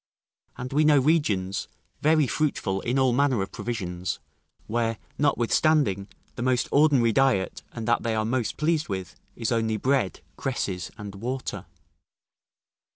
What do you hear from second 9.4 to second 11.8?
only bread, cresses, and water.